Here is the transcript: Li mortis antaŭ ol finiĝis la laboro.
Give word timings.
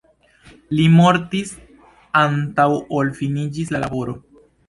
Li 0.77 0.85
mortis 0.93 1.51
antaŭ 2.23 2.67
ol 3.01 3.13
finiĝis 3.21 3.73
la 3.77 3.83
laboro. 3.87 4.19